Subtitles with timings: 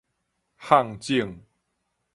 [0.57, 1.45] 胮腫